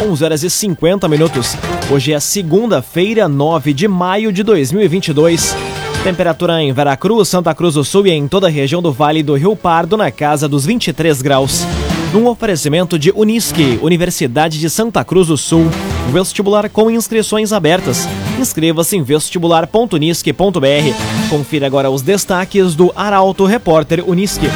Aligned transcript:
11 0.00 0.24
horas 0.24 0.42
e 0.42 0.48
50 0.48 1.06
minutos. 1.08 1.54
Hoje 1.90 2.12
é 2.12 2.20
segunda-feira, 2.20 3.28
9 3.28 3.74
de 3.74 3.86
maio 3.86 4.32
de 4.32 4.42
2022. 4.42 5.54
Temperatura 6.02 6.62
em 6.62 6.72
Veracruz, 6.72 7.28
Santa 7.28 7.54
Cruz 7.54 7.74
do 7.74 7.84
Sul 7.84 8.06
e 8.06 8.10
em 8.10 8.26
toda 8.26 8.46
a 8.46 8.50
região 8.50 8.80
do 8.80 8.90
Vale 8.90 9.22
do 9.22 9.34
Rio 9.34 9.54
Pardo 9.54 9.98
na 9.98 10.10
casa 10.10 10.48
dos 10.48 10.64
23 10.64 11.20
graus. 11.20 11.66
Num 12.14 12.26
oferecimento 12.26 12.98
de 12.98 13.12
Unisque, 13.14 13.78
Universidade 13.82 14.58
de 14.58 14.70
Santa 14.70 15.04
Cruz 15.04 15.28
do 15.28 15.36
Sul. 15.36 15.66
Vestibular 16.10 16.70
com 16.70 16.90
inscrições 16.90 17.52
abertas. 17.52 18.08
Inscreva-se 18.38 18.96
em 18.96 19.02
vestibular.unisque.br. 19.02 21.28
Confira 21.28 21.66
agora 21.66 21.90
os 21.90 22.00
destaques 22.00 22.74
do 22.74 22.90
Arauto 22.96 23.44
Repórter 23.44 24.02
Unisque. 24.08 24.46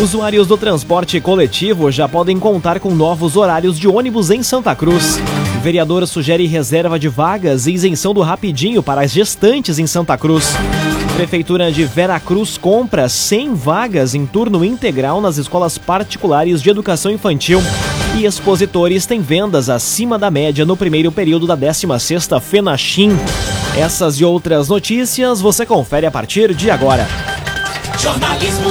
Usuários 0.00 0.48
do 0.48 0.56
transporte 0.56 1.20
coletivo 1.20 1.90
já 1.90 2.08
podem 2.08 2.38
contar 2.38 2.80
com 2.80 2.90
novos 2.90 3.36
horários 3.36 3.78
de 3.78 3.86
ônibus 3.86 4.28
em 4.28 4.42
Santa 4.42 4.74
Cruz. 4.74 5.18
O 5.56 5.60
vereador 5.60 6.06
sugere 6.06 6.46
reserva 6.46 6.98
de 6.98 7.08
vagas 7.08 7.66
e 7.66 7.72
isenção 7.72 8.12
do 8.12 8.20
rapidinho 8.20 8.82
para 8.82 9.02
as 9.02 9.12
gestantes 9.12 9.78
em 9.78 9.86
Santa 9.86 10.18
Cruz. 10.18 10.52
Prefeitura 11.16 11.70
de 11.70 11.84
Veracruz 11.84 12.58
compra 12.58 13.08
100 13.08 13.54
vagas 13.54 14.14
em 14.16 14.26
turno 14.26 14.64
integral 14.64 15.20
nas 15.20 15.38
escolas 15.38 15.78
particulares 15.78 16.60
de 16.60 16.68
educação 16.68 17.10
infantil. 17.10 17.62
E 18.18 18.26
expositores 18.26 19.06
têm 19.06 19.20
vendas 19.20 19.70
acima 19.70 20.18
da 20.18 20.30
média 20.30 20.66
no 20.66 20.76
primeiro 20.76 21.12
período 21.12 21.46
da 21.46 21.56
16ª 21.56 22.40
FENACHIM. 22.40 23.12
Essas 23.78 24.20
e 24.20 24.24
outras 24.24 24.68
notícias 24.68 25.40
você 25.40 25.64
confere 25.64 26.04
a 26.04 26.10
partir 26.10 26.52
de 26.52 26.70
agora. 26.70 27.06
Jornalismo 27.98 28.70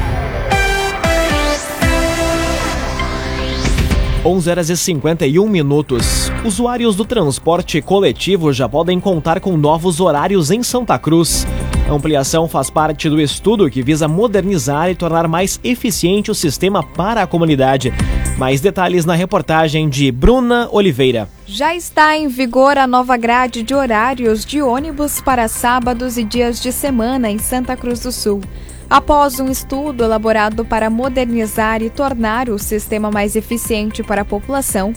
11 4.23 4.49
horas 4.51 4.69
e 4.69 4.77
51 4.77 5.49
minutos. 5.49 6.31
Usuários 6.45 6.95
do 6.95 7.03
transporte 7.03 7.81
coletivo 7.81 8.53
já 8.53 8.69
podem 8.69 8.99
contar 8.99 9.39
com 9.39 9.57
novos 9.57 9.99
horários 9.99 10.51
em 10.51 10.61
Santa 10.61 10.99
Cruz. 10.99 11.47
A 11.89 11.91
ampliação 11.91 12.47
faz 12.47 12.69
parte 12.69 13.09
do 13.09 13.19
estudo 13.19 13.69
que 13.69 13.81
visa 13.81 14.07
modernizar 14.07 14.91
e 14.91 14.95
tornar 14.95 15.27
mais 15.27 15.59
eficiente 15.63 16.29
o 16.29 16.35
sistema 16.35 16.83
para 16.83 17.23
a 17.23 17.27
comunidade. 17.27 17.91
Mais 18.37 18.59
detalhes 18.59 19.05
na 19.05 19.13
reportagem 19.13 19.87
de 19.87 20.11
Bruna 20.11 20.67
Oliveira. 20.71 21.29
Já 21.45 21.75
está 21.75 22.17
em 22.17 22.27
vigor 22.27 22.77
a 22.77 22.87
nova 22.87 23.15
grade 23.17 23.61
de 23.61 23.75
horários 23.75 24.43
de 24.43 24.61
ônibus 24.61 25.21
para 25.21 25.47
sábados 25.47 26.17
e 26.17 26.23
dias 26.23 26.59
de 26.59 26.71
semana 26.71 27.29
em 27.29 27.37
Santa 27.37 27.77
Cruz 27.77 27.99
do 27.99 28.11
Sul. 28.11 28.41
Após 28.89 29.39
um 29.39 29.49
estudo 29.49 30.03
elaborado 30.03 30.65
para 30.65 30.89
modernizar 30.89 31.81
e 31.81 31.89
tornar 31.89 32.49
o 32.49 32.59
sistema 32.59 33.09
mais 33.09 33.37
eficiente 33.37 34.03
para 34.03 34.23
a 34.23 34.25
população, 34.25 34.91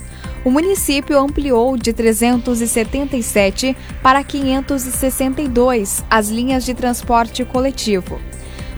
o 0.45 0.51
município 0.51 1.17
ampliou 1.19 1.77
de 1.77 1.93
377 1.93 3.77
para 4.03 4.25
562 4.25 6.05
as 6.11 6.29
linhas 6.29 6.65
de 6.65 6.75
transporte 6.75 7.45
coletivo. 7.45 8.19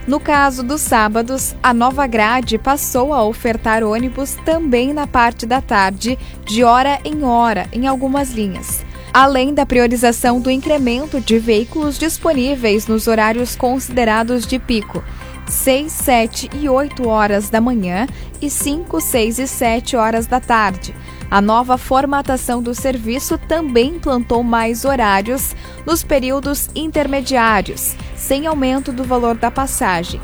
No 0.07 0.21
caso 0.21 0.63
dos 0.63 0.79
sábados, 0.79 1.53
a 1.61 1.73
nova 1.73 2.07
grade 2.07 2.57
passou 2.57 3.13
a 3.13 3.23
ofertar 3.25 3.83
ônibus 3.83 4.35
também 4.45 4.93
na 4.93 5.05
parte 5.05 5.45
da 5.45 5.61
tarde, 5.61 6.17
de 6.45 6.63
hora 6.63 6.97
em 7.03 7.25
hora, 7.25 7.67
em 7.73 7.85
algumas 7.85 8.31
linhas 8.31 8.87
além 9.13 9.51
da 9.51 9.65
priorização 9.65 10.39
do 10.39 10.51
incremento 10.51 11.19
de 11.19 11.39
veículos 11.39 11.97
disponíveis 11.97 12.85
nos 12.85 13.07
horários 13.07 13.55
considerados 13.55 14.45
de 14.45 14.59
pico. 14.59 15.03
6, 15.47 15.91
7 15.91 16.49
e 16.53 16.69
8 16.69 17.07
horas 17.07 17.49
da 17.49 17.59
manhã 17.59 18.05
e 18.39 18.47
5, 18.47 19.01
6 19.01 19.39
e 19.39 19.47
7 19.47 19.95
horas 19.95 20.27
da 20.27 20.39
tarde. 20.39 20.93
A 21.29 21.41
nova 21.41 21.77
formatação 21.77 22.61
do 22.61 22.73
serviço 22.73 23.37
também 23.37 23.95
implantou 23.95 24.43
mais 24.43 24.85
horários 24.85 25.53
nos 25.85 26.01
períodos 26.03 26.69
intermediários, 26.73 27.95
sem 28.15 28.47
aumento 28.47 28.93
do 28.93 29.03
valor 29.03 29.35
da 29.35 29.51
passagem. 29.51 30.21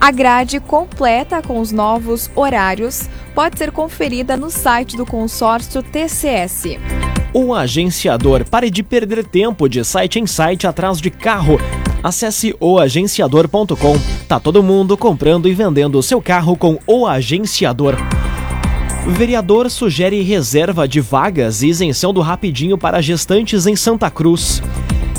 A 0.00 0.10
grade 0.10 0.60
completa 0.60 1.42
com 1.42 1.58
os 1.58 1.72
novos 1.72 2.30
horários 2.36 3.08
pode 3.34 3.58
ser 3.58 3.72
conferida 3.72 4.36
no 4.36 4.50
site 4.50 4.96
do 4.96 5.04
consórcio 5.04 5.82
TCS. 5.82 6.78
O 7.32 7.52
agenciador. 7.52 8.44
Pare 8.44 8.70
de 8.70 8.82
perder 8.82 9.24
tempo 9.24 9.68
de 9.68 9.84
site 9.84 10.20
em 10.20 10.26
site 10.26 10.68
atrás 10.68 11.00
de 11.00 11.10
carro. 11.10 11.58
Acesse 12.00 12.54
oagenciador.com. 12.60 13.98
Tá 14.28 14.38
todo 14.38 14.62
mundo 14.62 14.96
comprando 14.96 15.48
e 15.48 15.54
vendendo 15.54 16.02
seu 16.02 16.22
carro 16.22 16.56
com 16.56 16.78
o 16.86 17.06
agenciador. 17.06 17.96
Vereador 19.10 19.70
sugere 19.70 20.22
reserva 20.22 20.88
de 20.88 21.00
vagas 21.00 21.62
e 21.62 21.68
isenção 21.68 22.12
do 22.12 22.20
rapidinho 22.20 22.78
para 22.78 23.02
gestantes 23.02 23.66
em 23.66 23.76
Santa 23.76 24.10
Cruz. 24.10 24.62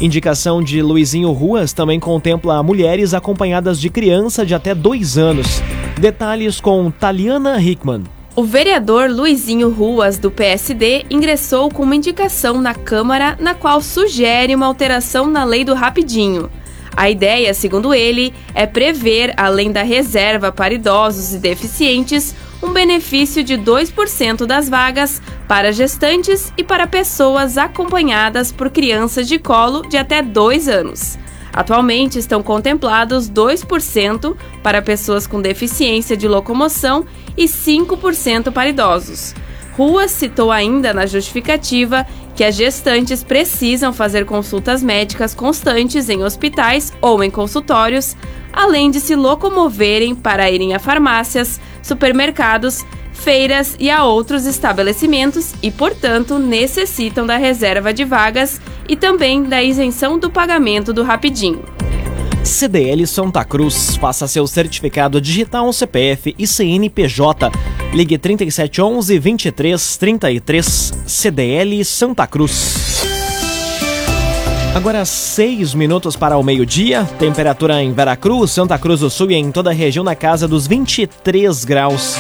Indicação 0.01 0.62
de 0.62 0.81
Luizinho 0.81 1.31
Ruas 1.31 1.72
também 1.72 2.00
contempla 2.00 2.62
mulheres 2.63 3.13
acompanhadas 3.13 3.79
de 3.79 3.90
criança 3.90 4.46
de 4.46 4.53
até 4.56 4.73
dois 4.73 5.18
anos. 5.18 5.62
Detalhes 6.00 6.59
com 6.59 6.91
Taliana 6.91 7.62
Hickman. 7.62 8.03
O 8.35 8.44
vereador 8.44 9.09
Luizinho 9.09 9.69
Ruas, 9.69 10.17
do 10.17 10.29
PSD, 10.29 11.06
ingressou 11.09 11.69
com 11.69 11.84
uma 11.84 11.96
indicação 11.96 12.59
na 12.59 12.73
Câmara 12.73 13.38
na 13.40 13.53
qual 13.53 13.79
sugere 13.81 14.53
uma 14.53 14.66
alteração 14.66 15.28
na 15.28 15.46
lei 15.46 15.63
do 15.63 15.73
rapidinho. 15.73 16.50
A 16.97 17.09
ideia, 17.09 17.53
segundo 17.53 17.94
ele, 17.94 18.34
é 18.53 18.66
prever, 18.66 19.34
além 19.38 19.72
da 19.72 19.84
reserva 19.84 20.52
para 20.52 20.73
idosos 20.73 21.34
e 21.34 21.38
deficientes, 21.38 22.34
um 22.66 22.74
benefício 22.74 23.44
de 23.44 23.53
2% 23.58 24.46
das 24.46 24.68
vagas 24.68 25.22
para 25.48 25.72
gestantes 25.72 26.52
e 26.58 26.64
para 26.64 26.88
pessoas 26.88 27.58
acompanhadas 27.58 28.52
por 28.52 28.72
crianças 28.72 29.28
de 29.28 29.38
colo 29.38 29.84
de 29.84 29.98
até 29.98 30.24
2 30.24 30.68
anos. 30.68 31.18
Atualmente 31.53 32.18
estão 32.18 32.42
contemplados 32.42 33.30
2% 33.30 34.36
para 34.64 34.81
pessoas 34.81 35.28
com 35.28 35.40
deficiência 35.40 36.18
de 36.18 36.28
locomoção 36.28 37.06
e 37.38 37.46
5% 37.46 38.52
para 38.52 38.70
idosos. 38.70 39.36
Rua 39.74 40.08
citou 40.08 40.52
ainda 40.52 40.94
na 40.94 41.06
justificativa 41.06 42.06
que 42.35 42.44
as 42.44 42.56
gestantes 42.56 43.23
precisam 43.23 43.94
fazer 43.94 44.25
consultas 44.25 44.84
médicas 44.84 45.34
constantes 45.34 46.09
em 46.09 46.23
hospitais 46.23 46.91
ou 47.01 47.23
em 47.23 47.31
consultórios, 47.31 48.16
além 48.51 48.91
de 48.91 49.00
se 49.00 49.16
locomoverem 49.16 50.13
para 50.13 50.50
irem 50.51 50.73
a 50.73 50.79
farmácias, 50.79 51.59
supermercados, 51.81 52.85
feiras 53.13 53.75
e 53.79 53.90
a 53.90 54.03
outros 54.03 54.46
estabelecimentos 54.46 55.53
e, 55.63 55.72
portanto, 55.72 56.38
necessitam 56.38 57.25
da 57.25 57.38
reserva 57.38 57.94
de 57.94 58.03
vagas 58.03 58.62
e 58.88 58.96
também 58.96 59.44
da 59.44 59.63
isenção 59.63 60.19
do 60.19 60.29
pagamento 60.29 60.91
do 60.91 61.03
rapidinho. 61.03 61.75
CDL 62.46 63.08
Santa 63.08 63.44
Cruz. 63.44 63.98
Faça 63.98 64.28
seu 64.28 64.46
certificado 64.46 65.20
digital 65.20 65.74
CPF 65.74 66.36
e 66.38 66.46
CNPJ. 66.46 67.52
Ligue 67.92 68.18
3711 68.18 69.20
2333 69.20 70.94
CDL 71.08 71.84
Santa 71.84 72.28
Cruz. 72.28 73.04
Agora 74.76 75.04
seis 75.06 75.74
minutos 75.74 76.16
para 76.16 76.38
o 76.38 76.44
meio-dia. 76.44 77.03
Temperatura 77.18 77.82
em 77.82 77.92
Veracruz, 77.94 78.52
Santa 78.52 78.78
Cruz 78.78 79.00
do 79.00 79.09
Sul 79.09 79.32
e 79.32 79.36
em 79.36 79.52
toda 79.52 79.72
a 79.72 79.74
região 79.74 80.03
na 80.03 80.16
casa 80.16 80.48
dos 80.48 80.68
23 80.68 81.66
graus. 81.66 82.16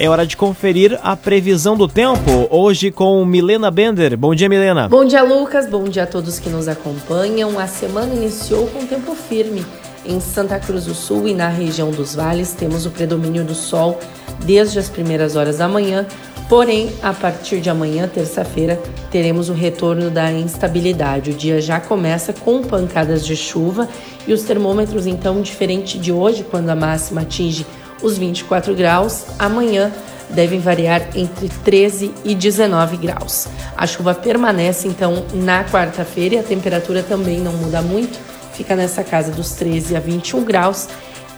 É 0.00 0.08
hora 0.08 0.26
de 0.26 0.34
conferir 0.34 0.98
a 1.02 1.14
previsão 1.14 1.76
do 1.76 1.86
tempo, 1.86 2.48
hoje 2.48 2.90
com 2.90 3.22
Milena 3.26 3.70
Bender. 3.70 4.16
Bom 4.16 4.34
dia, 4.34 4.48
Milena. 4.48 4.88
Bom 4.88 5.04
dia, 5.04 5.22
Lucas. 5.22 5.68
Bom 5.68 5.84
dia 5.84 6.04
a 6.04 6.06
todos 6.06 6.38
que 6.38 6.48
nos 6.48 6.68
acompanham. 6.68 7.58
A 7.58 7.66
semana 7.66 8.14
iniciou 8.14 8.66
com 8.68 8.86
tempo 8.86 9.14
firme. 9.14 9.62
Em 10.06 10.18
Santa 10.18 10.58
Cruz 10.58 10.86
do 10.86 10.94
Sul 10.94 11.28
e 11.28 11.34
na 11.34 11.48
região 11.48 11.90
dos 11.90 12.14
vales, 12.14 12.54
temos 12.54 12.86
o 12.86 12.90
predomínio 12.90 13.44
do 13.44 13.54
sol 13.54 14.00
desde 14.42 14.78
as 14.78 14.88
primeiras 14.88 15.36
horas 15.36 15.58
da 15.58 15.68
manhã, 15.68 16.06
porém, 16.48 16.90
a 17.02 17.12
partir 17.12 17.60
de 17.60 17.68
amanhã, 17.68 18.08
terça-feira, 18.08 18.80
teremos 19.10 19.50
o 19.50 19.52
retorno 19.52 20.10
da 20.10 20.32
instabilidade. 20.32 21.32
O 21.32 21.34
dia 21.34 21.60
já 21.60 21.78
começa 21.78 22.32
com 22.32 22.62
pancadas 22.62 23.22
de 23.26 23.36
chuva 23.36 23.86
e 24.26 24.32
os 24.32 24.44
termômetros, 24.44 25.06
então, 25.06 25.42
diferente 25.42 25.98
de 25.98 26.10
hoje, 26.10 26.42
quando 26.42 26.70
a 26.70 26.74
máxima 26.74 27.20
atinge 27.20 27.66
os 28.02 28.18
24 28.18 28.74
graus, 28.74 29.24
amanhã 29.38 29.92
devem 30.30 30.60
variar 30.60 31.08
entre 31.14 31.48
13 31.48 32.12
e 32.24 32.34
19 32.34 32.96
graus. 32.96 33.48
A 33.76 33.86
chuva 33.86 34.14
permanece 34.14 34.86
então 34.86 35.24
na 35.32 35.64
quarta-feira 35.64 36.36
e 36.36 36.38
a 36.38 36.42
temperatura 36.42 37.02
também 37.02 37.40
não 37.40 37.52
muda 37.52 37.82
muito, 37.82 38.18
fica 38.52 38.76
nessa 38.76 39.02
casa 39.02 39.32
dos 39.32 39.52
13 39.52 39.96
a 39.96 40.00
21 40.00 40.44
graus. 40.44 40.88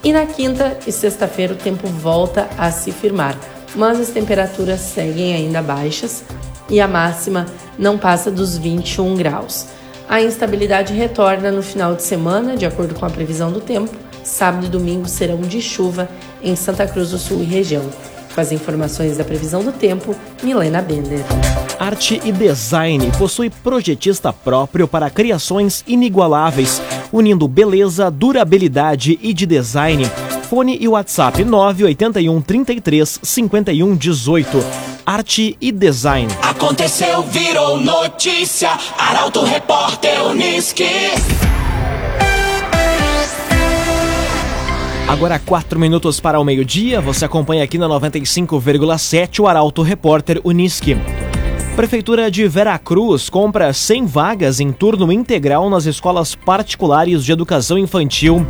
E 0.05 0.13
na 0.13 0.27
quinta 0.27 0.77
e 0.87 0.91
sexta-feira 0.91 1.55
o 1.55 1.57
tempo 1.57 1.87
volta 1.87 2.49
a 2.59 2.71
se 2.73 2.91
firmar, 2.91 3.37
mas 3.75 4.01
as 4.01 4.09
temperaturas 4.09 4.81
seguem 4.81 5.35
ainda 5.35 5.63
baixas 5.63 6.25
e 6.69 6.81
a 6.81 6.89
máxima 6.89 7.47
não 7.79 7.97
passa 7.97 8.31
dos 8.31 8.59
21 8.59 9.15
graus. 9.17 9.67
A 10.09 10.21
instabilidade 10.21 10.93
retorna 10.93 11.51
no 11.51 11.63
final 11.63 11.95
de 11.95 12.03
semana, 12.03 12.57
de 12.57 12.67
acordo 12.67 12.95
com 12.95 13.07
a 13.07 13.11
previsão 13.11 13.53
do 13.53 13.61
tempo. 13.61 13.95
Sábado 14.25 14.67
e 14.67 14.69
domingo 14.69 15.09
serão 15.09 15.41
de 15.41 15.61
chuva 15.61 16.09
em 16.43 16.57
Santa 16.57 16.87
Cruz 16.87 17.11
do 17.11 17.19
Sul 17.19 17.43
e 17.43 17.45
região. 17.45 17.85
Com 18.35 18.41
as 18.41 18.51
informações 18.51 19.17
da 19.17 19.25
previsão 19.25 19.63
do 19.63 19.73
tempo, 19.73 20.15
Milena 20.43 20.81
Bender. 20.81 21.25
Arte 21.79 22.21
e 22.25 22.33
Design 22.33 23.11
possui 23.19 23.51
projetista 23.51 24.33
próprio 24.33 24.89
para 24.89 25.11
criações 25.11 25.85
inigualáveis, 25.87 26.81
unindo 27.13 27.47
beleza, 27.47 28.11
durabilidade 28.11 29.19
e 29.21 29.35
de 29.35 29.45
design. 29.45 30.07
Fone 30.49 30.79
e 30.81 30.89
WhatsApp 30.89 31.45
981 31.45 32.41
33 32.41 33.21
51 33.23 33.97
18. 33.97 34.65
Arte 35.05 35.57
e 35.61 35.73
Design. 35.73 36.29
Aconteceu, 36.43 37.23
virou 37.23 37.81
notícia. 37.81 38.71
Arauto 38.97 39.43
Repórter 39.45 40.25
Uniski. 40.27 40.85
Agora, 45.09 45.39
quatro 45.39 45.79
minutos 45.79 46.21
para 46.21 46.41
o 46.41 46.45
meio-dia, 46.45 47.01
você 47.01 47.25
acompanha 47.25 47.65
aqui 47.65 47.77
na 47.77 47.87
95,7 47.87 49.41
o 49.41 49.47
Arauto 49.47 49.83
Repórter 49.83 50.41
Uniski. 50.45 50.97
Prefeitura 51.77 52.31
de 52.31 52.47
Veracruz 52.47 53.29
compra 53.29 53.73
100 53.73 54.07
vagas 54.07 54.61
em 54.61 54.73
turno 54.73 55.11
integral 55.11 55.69
nas 55.69 55.87
escolas 55.87 56.35
particulares 56.35 57.25
de 57.25 57.33
educação 57.33 57.79
infantil. 57.79 58.47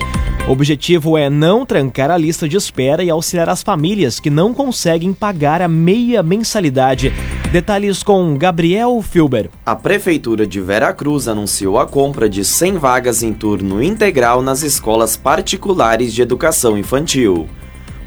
O 0.48 0.50
objetivo 0.50 1.16
é 1.16 1.30
não 1.30 1.64
trancar 1.64 2.10
a 2.10 2.16
lista 2.18 2.48
de 2.48 2.56
espera 2.56 3.04
e 3.04 3.08
auxiliar 3.08 3.48
as 3.48 3.62
famílias 3.62 4.18
que 4.18 4.28
não 4.28 4.52
conseguem 4.52 5.12
pagar 5.12 5.62
a 5.62 5.68
meia 5.68 6.20
mensalidade. 6.20 7.12
Detalhes 7.52 8.02
com 8.02 8.36
Gabriel 8.36 9.00
Filber. 9.02 9.48
A 9.64 9.76
Prefeitura 9.76 10.44
de 10.44 10.60
Veracruz 10.60 11.28
anunciou 11.28 11.78
a 11.78 11.86
compra 11.86 12.28
de 12.28 12.44
100 12.44 12.76
vagas 12.76 13.22
em 13.22 13.32
turno 13.32 13.80
integral 13.80 14.42
nas 14.42 14.62
escolas 14.62 15.16
particulares 15.16 16.12
de 16.12 16.22
educação 16.22 16.76
infantil. 16.76 17.48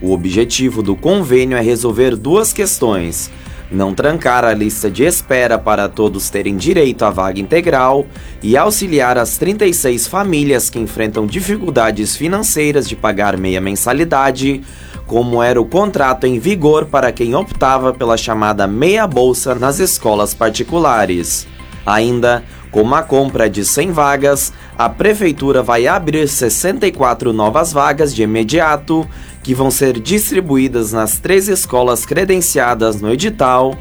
O 0.02 0.12
objetivo 0.12 0.84
do 0.84 0.94
convênio 0.94 1.58
é 1.58 1.62
resolver 1.62 2.18
duas 2.18 2.52
questões 2.52 3.32
não 3.72 3.94
trancar 3.94 4.46
a 4.46 4.54
lista 4.54 4.90
de 4.90 5.04
espera 5.04 5.58
para 5.58 5.90
todos 5.90 6.30
terem 6.30 6.56
direito 6.56 7.04
à 7.04 7.10
vaga 7.10 7.40
integral 7.40 8.06
e 8.42 8.56
auxiliar 8.56 9.18
as 9.18 9.38
36 9.38 10.08
famílias 10.08 10.70
que 10.70 10.80
enfrentam 10.80 11.26
dificuldades 11.26 12.16
financeiras 12.16 12.88
de 12.88 12.96
pagar 12.96 13.38
meia 13.38 13.60
mensalidade, 13.60 14.62
como 15.08 15.42
era 15.42 15.60
o 15.60 15.66
contrato 15.66 16.26
em 16.26 16.40
vigor 16.40 16.86
para 16.86 17.12
quem 17.12 17.36
optava 17.36 17.94
pela 17.94 18.18
chamada 18.18 18.68
meia 18.68 19.08
bolsa 19.08 19.56
nas 19.56 19.80
escolas 19.80 20.34
particulares. 20.34 21.48
Ainda, 21.86 22.44
com 22.76 22.94
a 22.94 23.02
compra 23.02 23.50
de 23.50 23.64
100 23.64 23.94
vagas, 23.94 24.52
a 24.78 24.90
prefeitura 24.90 25.64
vai 25.64 25.88
abrir 25.88 26.28
64 26.28 27.32
novas 27.32 27.72
vagas 27.72 28.14
de 28.14 28.22
imediato 28.22 29.08
que 29.42 29.56
vão 29.56 29.72
ser 29.72 29.98
distribuídas 29.98 30.92
nas 30.92 31.18
três 31.18 31.48
escolas 31.48 32.06
credenciadas 32.06 33.00
no 33.00 33.14
edital: 33.14 33.78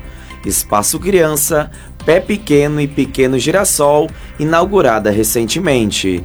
Espaço 0.46 1.00
Criança, 1.00 1.73
Pé 2.06 2.20
Pequeno 2.20 2.81
e 2.81 2.87
Pequeno 2.87 3.37
Girassol, 3.37 4.08
inaugurada 4.38 5.11
recentemente. 5.11 6.25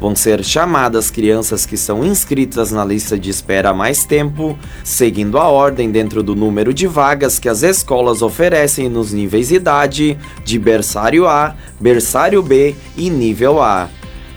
Vão 0.00 0.14
ser 0.14 0.44
chamadas 0.44 1.10
crianças 1.10 1.66
que 1.66 1.76
são 1.76 2.04
inscritas 2.04 2.70
na 2.70 2.84
lista 2.84 3.18
de 3.18 3.30
espera 3.30 3.70
há 3.70 3.74
mais 3.74 4.04
tempo, 4.04 4.56
seguindo 4.84 5.38
a 5.38 5.48
ordem 5.48 5.90
dentro 5.90 6.22
do 6.22 6.36
número 6.36 6.72
de 6.72 6.86
vagas 6.86 7.38
que 7.38 7.48
as 7.48 7.62
escolas 7.64 8.22
oferecem 8.22 8.88
nos 8.88 9.12
níveis 9.12 9.50
idade 9.50 10.16
de 10.44 10.58
berçário 10.58 11.26
A, 11.26 11.56
berçário 11.80 12.40
B 12.42 12.76
e 12.96 13.10
nível 13.10 13.60
A. 13.60 13.88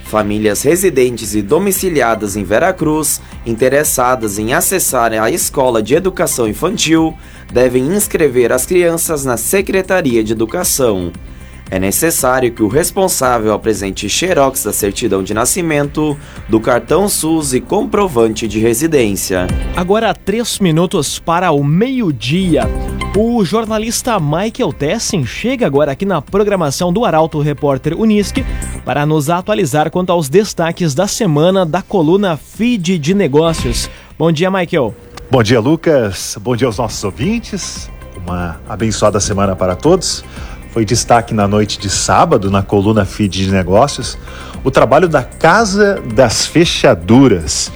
Famílias 0.04 0.62
residentes 0.62 1.34
e 1.34 1.40
domiciliadas 1.40 2.36
em 2.36 2.44
Veracruz, 2.44 3.20
interessadas 3.46 4.38
em 4.38 4.52
acessar 4.52 5.12
a 5.12 5.30
Escola 5.30 5.82
de 5.82 5.94
Educação 5.94 6.46
Infantil, 6.46 7.16
devem 7.50 7.86
inscrever 7.86 8.52
as 8.52 8.66
crianças 8.66 9.24
na 9.24 9.36
Secretaria 9.36 10.22
de 10.22 10.32
Educação. 10.32 11.12
É 11.72 11.78
necessário 11.78 12.52
que 12.52 12.62
o 12.62 12.68
responsável 12.68 13.50
apresente 13.54 14.06
xerox 14.06 14.62
da 14.62 14.74
certidão 14.74 15.22
de 15.22 15.32
nascimento, 15.32 16.14
do 16.46 16.60
cartão 16.60 17.08
SUS 17.08 17.54
e 17.54 17.62
comprovante 17.62 18.46
de 18.46 18.58
residência. 18.58 19.46
Agora, 19.74 20.12
três 20.12 20.58
minutos 20.58 21.18
para 21.18 21.50
o 21.50 21.64
meio-dia. 21.64 22.64
O 23.16 23.42
jornalista 23.42 24.20
Michael 24.20 24.70
Tessin 24.74 25.24
chega 25.24 25.66
agora 25.66 25.92
aqui 25.92 26.04
na 26.04 26.20
programação 26.20 26.92
do 26.92 27.06
Arauto 27.06 27.40
Repórter 27.40 27.98
Unisque 27.98 28.44
para 28.84 29.06
nos 29.06 29.30
atualizar 29.30 29.90
quanto 29.90 30.12
aos 30.12 30.28
destaques 30.28 30.94
da 30.94 31.06
semana 31.06 31.64
da 31.64 31.80
coluna 31.80 32.36
Feed 32.36 32.98
de 32.98 33.14
Negócios. 33.14 33.88
Bom 34.18 34.30
dia, 34.30 34.50
Michael. 34.50 34.94
Bom 35.30 35.42
dia, 35.42 35.58
Lucas. 35.58 36.36
Bom 36.38 36.54
dia 36.54 36.66
aos 36.66 36.76
nossos 36.76 37.02
ouvintes. 37.02 37.90
Uma 38.14 38.60
abençoada 38.68 39.18
semana 39.18 39.56
para 39.56 39.74
todos. 39.74 40.22
Foi 40.72 40.86
destaque 40.86 41.34
na 41.34 41.46
noite 41.46 41.78
de 41.78 41.90
sábado, 41.90 42.50
na 42.50 42.62
coluna 42.62 43.04
Feed 43.04 43.44
de 43.44 43.50
Negócios, 43.50 44.16
o 44.64 44.70
trabalho 44.70 45.06
da 45.06 45.22
Casa 45.22 46.02
das 46.14 46.46
Fechaduras, 46.46 47.70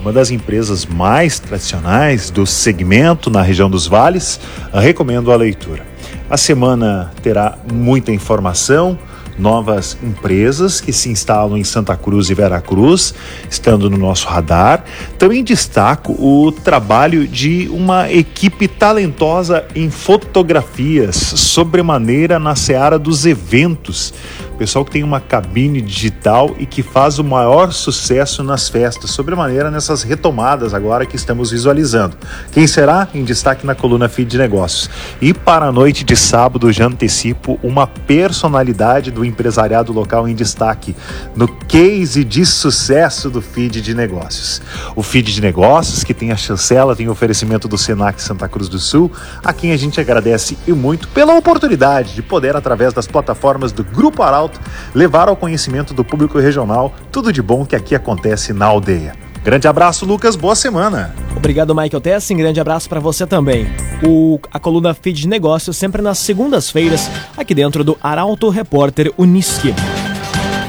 uma 0.00 0.10
das 0.10 0.30
empresas 0.30 0.86
mais 0.86 1.38
tradicionais 1.38 2.30
do 2.30 2.46
segmento 2.46 3.28
na 3.28 3.42
região 3.42 3.68
dos 3.68 3.86
vales. 3.86 4.40
Recomendo 4.72 5.30
a 5.30 5.36
leitura. 5.36 5.84
A 6.30 6.38
semana 6.38 7.12
terá 7.22 7.58
muita 7.70 8.10
informação, 8.10 8.98
novas 9.38 9.96
empresas 10.02 10.80
que 10.80 10.92
se 10.92 11.08
instalam 11.08 11.56
em 11.56 11.64
Santa 11.64 11.96
Cruz 11.96 12.30
e 12.30 12.34
Veracruz, 12.34 13.14
estando 13.50 13.88
no 13.90 13.96
nosso 13.96 14.26
radar. 14.28 14.84
Também 15.18 15.42
destaco 15.42 16.12
o 16.12 16.52
trabalho 16.52 17.26
de 17.26 17.68
uma 17.72 18.10
equipe 18.10 18.68
talentosa 18.68 19.64
em 19.74 19.90
fotografias, 19.90 21.16
sobremaneira 21.16 22.38
na 22.38 22.54
seara 22.54 22.98
dos 22.98 23.26
eventos 23.26 24.12
pessoal 24.60 24.84
que 24.84 24.90
tem 24.90 25.02
uma 25.02 25.20
cabine 25.20 25.80
digital 25.80 26.54
e 26.58 26.66
que 26.66 26.82
faz 26.82 27.18
o 27.18 27.24
maior 27.24 27.72
sucesso 27.72 28.42
nas 28.42 28.68
festas, 28.68 29.10
sobremaneira 29.10 29.70
nessas 29.70 30.02
retomadas 30.02 30.74
agora 30.74 31.06
que 31.06 31.16
estamos 31.16 31.50
visualizando. 31.50 32.14
Quem 32.52 32.66
será? 32.66 33.08
Em 33.14 33.24
destaque 33.24 33.64
na 33.64 33.74
coluna 33.74 34.06
Feed 34.06 34.28
de 34.28 34.36
Negócios. 34.36 34.90
E 35.18 35.32
para 35.32 35.64
a 35.64 35.72
noite 35.72 36.04
de 36.04 36.14
sábado, 36.14 36.70
já 36.70 36.84
antecipo 36.84 37.58
uma 37.62 37.86
personalidade 37.86 39.10
do 39.10 39.19
empresariado 39.24 39.92
local 39.92 40.28
em 40.28 40.34
destaque 40.34 40.94
no 41.34 41.48
case 41.48 42.24
de 42.24 42.44
sucesso 42.44 43.30
do 43.30 43.40
Feed 43.40 43.80
de 43.80 43.94
Negócios. 43.94 44.60
O 44.94 45.02
Feed 45.02 45.32
de 45.32 45.40
Negócios, 45.40 46.04
que 46.04 46.14
tem 46.14 46.32
a 46.32 46.36
chancela, 46.36 46.96
tem 46.96 47.08
o 47.08 47.12
oferecimento 47.12 47.68
do 47.68 47.78
Senac 47.78 48.20
Santa 48.20 48.48
Cruz 48.48 48.68
do 48.68 48.78
Sul, 48.78 49.10
a 49.42 49.52
quem 49.52 49.72
a 49.72 49.76
gente 49.76 50.00
agradece 50.00 50.56
e 50.66 50.72
muito 50.72 51.08
pela 51.08 51.34
oportunidade 51.34 52.14
de 52.14 52.22
poder, 52.22 52.56
através 52.56 52.92
das 52.92 53.06
plataformas 53.06 53.72
do 53.72 53.84
Grupo 53.84 54.22
Arauto, 54.22 54.60
levar 54.94 55.28
ao 55.28 55.36
conhecimento 55.36 55.94
do 55.94 56.04
público 56.04 56.38
regional 56.38 56.94
tudo 57.10 57.32
de 57.32 57.42
bom 57.42 57.64
que 57.64 57.76
aqui 57.76 57.94
acontece 57.94 58.52
na 58.52 58.66
aldeia. 58.66 59.29
Grande 59.42 59.66
abraço, 59.66 60.04
Lucas. 60.04 60.36
Boa 60.36 60.54
semana. 60.54 61.14
Obrigado, 61.34 61.74
Michael 61.74 62.00
Tessin. 62.00 62.36
Grande 62.36 62.60
abraço 62.60 62.88
para 62.88 63.00
você 63.00 63.26
também. 63.26 63.66
O, 64.06 64.38
a 64.52 64.58
coluna 64.58 64.92
Feed 64.92 65.22
de 65.22 65.28
Negócios 65.28 65.76
sempre 65.76 66.02
nas 66.02 66.18
segundas-feiras, 66.18 67.10
aqui 67.36 67.54
dentro 67.54 67.82
do 67.82 67.96
Arauto 68.02 68.50
Repórter 68.50 69.12
Uniski. 69.16 69.74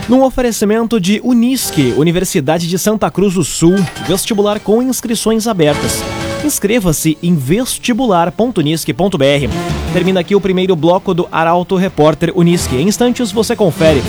Num 0.08 0.24
oferecimento 0.24 1.00
de 1.00 1.22
Unisque, 1.24 1.94
Universidade 1.98 2.68
de 2.68 2.80
Santa 2.80 3.12
Cruz 3.12 3.36
do 3.36 3.44
Sul, 3.44 3.76
vestibular 4.08 4.60
com 4.60 4.82
inscrições 4.82 5.48
abertas. 5.48 6.02
Inscreva-se 6.44 7.18
em 7.22 7.36
vestibular.unisque.br. 7.36 9.94
Termina 9.94 10.22
aqui 10.22 10.36
o 10.36 10.42
primeiro 10.42 10.76
bloco 10.76 11.14
do 11.14 11.28
Arauto 11.32 11.76
Repórter 11.76 12.32
Unisque. 12.36 12.76
Em 12.76 12.88
instantes 12.88 13.32
você 13.32 13.56
confere. 13.56 14.02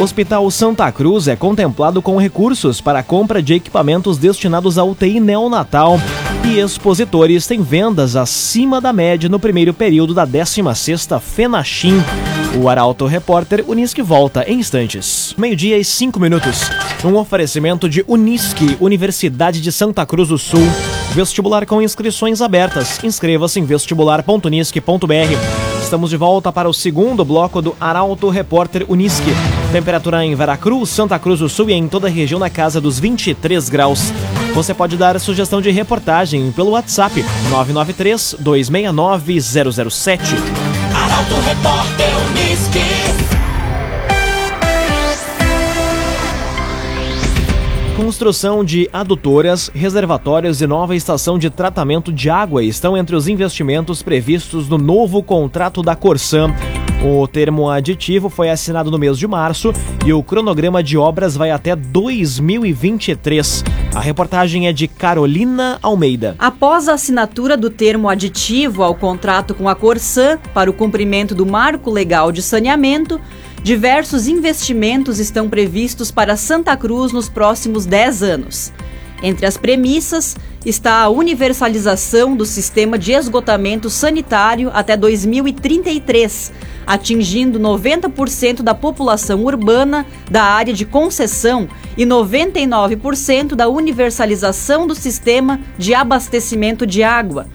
Hospital 0.00 0.50
Santa 0.50 0.90
Cruz 0.90 1.28
é 1.28 1.36
contemplado 1.36 2.00
com 2.00 2.16
recursos 2.16 2.80
para 2.80 3.00
a 3.00 3.02
compra 3.02 3.42
de 3.42 3.52
equipamentos 3.52 4.16
destinados 4.16 4.78
à 4.78 4.82
UTI 4.82 5.20
neonatal 5.20 6.00
e 6.42 6.58
expositores 6.58 7.46
têm 7.46 7.60
vendas 7.60 8.16
acima 8.16 8.80
da 8.80 8.94
média 8.94 9.28
no 9.28 9.38
primeiro 9.38 9.74
período 9.74 10.14
da 10.14 10.26
16ª 10.26 11.20
FENACHIM. 11.20 12.02
O 12.58 12.68
Arauto 12.68 13.04
Repórter 13.04 13.62
Unisque 13.68 14.00
volta 14.00 14.42
em 14.50 14.58
instantes. 14.58 15.34
Meio-dia 15.36 15.76
e 15.76 15.84
cinco 15.84 16.18
minutos. 16.18 16.62
Um 17.04 17.16
oferecimento 17.16 17.86
de 17.86 18.02
Unisque, 18.08 18.78
Universidade 18.80 19.60
de 19.60 19.70
Santa 19.70 20.06
Cruz 20.06 20.30
do 20.30 20.38
Sul 20.38 20.66
Vestibular 21.12 21.66
com 21.66 21.82
inscrições 21.82 22.40
abertas. 22.40 23.02
Inscreva-se 23.02 23.58
em 23.58 23.64
vestibular.unisque.br. 23.64 25.69
Estamos 25.90 26.10
de 26.10 26.16
volta 26.16 26.52
para 26.52 26.68
o 26.68 26.72
segundo 26.72 27.24
bloco 27.24 27.60
do 27.60 27.74
Arauto 27.80 28.28
Repórter 28.28 28.86
Unisque. 28.88 29.32
Temperatura 29.72 30.24
em 30.24 30.32
Veracruz, 30.36 30.88
Santa 30.88 31.18
Cruz 31.18 31.40
do 31.40 31.48
Sul 31.48 31.68
e 31.68 31.72
em 31.72 31.88
toda 31.88 32.06
a 32.06 32.10
região 32.10 32.38
na 32.38 32.48
casa 32.48 32.80
dos 32.80 33.00
23 33.00 33.68
graus. 33.68 34.12
Você 34.54 34.72
pode 34.72 34.96
dar 34.96 35.18
sugestão 35.18 35.60
de 35.60 35.68
reportagem 35.72 36.52
pelo 36.52 36.70
WhatsApp 36.70 37.24
993 37.50 38.36
269 38.38 39.40
007. 39.40 40.22
Arauto 40.94 41.34
Repórter 41.40 42.10
Unisque. 42.30 42.99
Construção 48.02 48.64
de 48.64 48.88
adutoras, 48.94 49.70
reservatórios 49.74 50.62
e 50.62 50.66
nova 50.66 50.96
estação 50.96 51.38
de 51.38 51.50
tratamento 51.50 52.10
de 52.10 52.30
água 52.30 52.64
estão 52.64 52.96
entre 52.96 53.14
os 53.14 53.28
investimentos 53.28 54.02
previstos 54.02 54.70
no 54.70 54.78
novo 54.78 55.22
contrato 55.22 55.82
da 55.82 55.94
Corsan. 55.94 56.50
O 57.04 57.28
termo 57.28 57.68
aditivo 57.68 58.30
foi 58.30 58.48
assinado 58.48 58.90
no 58.90 58.98
mês 58.98 59.18
de 59.18 59.26
março 59.26 59.74
e 60.04 60.14
o 60.14 60.22
cronograma 60.22 60.82
de 60.82 60.96
obras 60.96 61.36
vai 61.36 61.50
até 61.50 61.76
2023. 61.76 63.64
A 63.94 64.00
reportagem 64.00 64.66
é 64.66 64.72
de 64.72 64.88
Carolina 64.88 65.78
Almeida. 65.82 66.36
Após 66.38 66.88
a 66.88 66.94
assinatura 66.94 67.54
do 67.54 67.68
termo 67.68 68.08
aditivo 68.08 68.82
ao 68.82 68.94
contrato 68.94 69.54
com 69.54 69.68
a 69.68 69.74
Corsan 69.74 70.38
para 70.54 70.70
o 70.70 70.74
cumprimento 70.74 71.34
do 71.34 71.44
marco 71.44 71.90
legal 71.90 72.32
de 72.32 72.40
saneamento, 72.40 73.20
Diversos 73.62 74.26
investimentos 74.26 75.18
estão 75.18 75.46
previstos 75.46 76.10
para 76.10 76.34
Santa 76.34 76.74
Cruz 76.78 77.12
nos 77.12 77.28
próximos 77.28 77.84
10 77.84 78.22
anos. 78.22 78.72
Entre 79.22 79.44
as 79.44 79.58
premissas 79.58 80.34
está 80.64 81.02
a 81.02 81.10
universalização 81.10 82.34
do 82.34 82.46
sistema 82.46 82.98
de 82.98 83.12
esgotamento 83.12 83.90
sanitário 83.90 84.70
até 84.72 84.96
2033, 84.96 86.52
atingindo 86.86 87.60
90% 87.60 88.62
da 88.62 88.74
população 88.74 89.44
urbana 89.44 90.06
da 90.30 90.42
área 90.42 90.72
de 90.72 90.86
concessão 90.86 91.68
e 91.98 92.06
99% 92.06 93.54
da 93.54 93.68
universalização 93.68 94.86
do 94.86 94.94
sistema 94.94 95.60
de 95.76 95.94
abastecimento 95.94 96.86
de 96.86 97.02
água. 97.02 97.46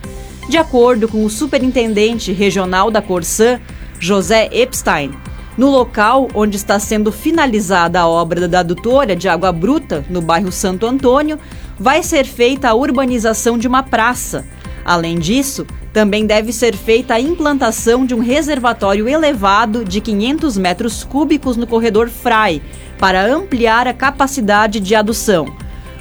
De 0.48 0.56
acordo 0.56 1.08
com 1.08 1.24
o 1.24 1.30
superintendente 1.30 2.32
regional 2.32 2.92
da 2.92 3.02
Corsã, 3.02 3.60
José 3.98 4.48
Epstein, 4.52 5.10
no 5.56 5.70
local 5.70 6.28
onde 6.34 6.56
está 6.56 6.78
sendo 6.78 7.10
finalizada 7.10 8.00
a 8.00 8.06
obra 8.06 8.46
da 8.46 8.60
adutora 8.60 9.16
de 9.16 9.28
água 9.28 9.50
bruta, 9.50 10.04
no 10.10 10.20
bairro 10.20 10.52
Santo 10.52 10.86
Antônio, 10.86 11.38
vai 11.78 12.02
ser 12.02 12.26
feita 12.26 12.68
a 12.68 12.74
urbanização 12.74 13.56
de 13.56 13.66
uma 13.66 13.82
praça. 13.82 14.46
Além 14.84 15.18
disso, 15.18 15.66
também 15.92 16.26
deve 16.26 16.52
ser 16.52 16.76
feita 16.76 17.14
a 17.14 17.20
implantação 17.20 18.04
de 18.04 18.14
um 18.14 18.20
reservatório 18.20 19.08
elevado 19.08 19.84
de 19.84 20.00
500 20.00 20.58
metros 20.58 21.02
cúbicos 21.02 21.56
no 21.56 21.66
corredor 21.66 22.08
Frai, 22.08 22.60
para 22.98 23.26
ampliar 23.26 23.88
a 23.88 23.94
capacidade 23.94 24.78
de 24.78 24.94
adução. 24.94 25.46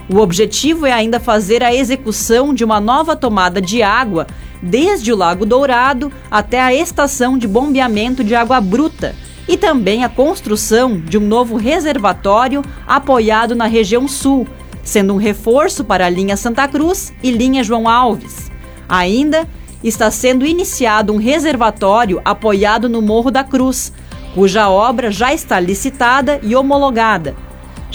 O 0.08 0.18
objetivo 0.18 0.86
é 0.86 0.92
ainda 0.92 1.20
fazer 1.20 1.64
a 1.64 1.74
execução 1.74 2.54
de 2.54 2.64
uma 2.64 2.80
nova 2.80 3.16
tomada 3.16 3.60
de 3.60 3.82
água 3.82 4.28
desde 4.62 5.12
o 5.12 5.16
Lago 5.16 5.46
Dourado 5.46 6.12
até 6.30 6.60
a 6.60 6.74
estação 6.74 7.38
de 7.38 7.48
bombeamento 7.48 8.24
de 8.24 8.36
água 8.36 8.62
bruta 8.62 9.16
e 9.48 9.58
também 9.58 10.04
a 10.04 10.10
construção 10.10 11.00
de 11.00 11.18
um 11.18 11.28
novo 11.28 11.56
reservatório 11.56 12.64
apoiado 12.88 13.56
na 13.56 13.66
região 13.66 14.08
sul, 14.08 14.48
sendo 14.84 15.14
um 15.14 15.18
reforço 15.18 15.84
para 15.84 16.06
a 16.06 16.10
linha 16.10 16.38
Santa 16.38 16.68
Cruz 16.68 17.14
e 17.22 17.32
linha 17.32 17.64
João 17.64 17.88
Alves. 17.88 18.52
Ainda 18.88 19.48
está 19.84 20.10
sendo 20.10 20.46
iniciado 20.46 21.14
um 21.14 21.18
reservatório 21.18 22.22
apoiado 22.26 22.90
no 22.90 23.02
Morro 23.02 23.30
da 23.30 23.44
Cruz, 23.44 23.94
cuja 24.34 24.70
obra 24.70 25.12
já 25.12 25.34
está 25.34 25.60
licitada 25.60 26.40
e 26.42 26.56
homologada. 26.56 27.36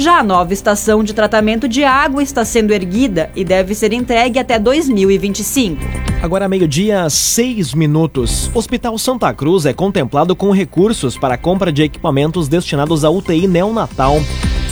Já 0.00 0.20
a 0.20 0.22
nova 0.22 0.54
estação 0.54 1.04
de 1.04 1.12
tratamento 1.12 1.68
de 1.68 1.84
água 1.84 2.22
está 2.22 2.42
sendo 2.42 2.72
erguida 2.72 3.30
e 3.36 3.44
deve 3.44 3.74
ser 3.74 3.92
entregue 3.92 4.38
até 4.38 4.58
2025. 4.58 5.76
Agora 6.22 6.48
meio-dia, 6.48 7.10
seis 7.10 7.74
minutos. 7.74 8.50
Hospital 8.54 8.96
Santa 8.96 9.30
Cruz 9.34 9.66
é 9.66 9.74
contemplado 9.74 10.34
com 10.34 10.52
recursos 10.52 11.18
para 11.18 11.34
a 11.34 11.38
compra 11.38 11.70
de 11.70 11.82
equipamentos 11.82 12.48
destinados 12.48 13.04
à 13.04 13.10
UTI 13.10 13.46
neonatal. 13.46 14.16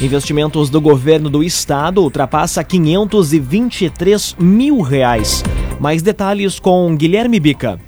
Investimentos 0.01 0.71
do 0.71 0.81
governo 0.81 1.29
do 1.29 1.43
estado 1.45 2.03
ultrapassa 2.03 2.65
523 2.65 4.35
mil 4.39 4.81
reais. 4.81 5.45
Mais 5.79 6.01
detalhes 6.01 6.59
com 6.59 6.97
Guilherme 6.97 7.39
Bica. 7.39 7.79